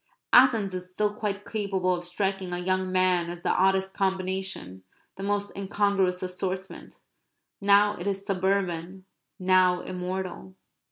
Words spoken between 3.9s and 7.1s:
combination, the most incongruous assortment.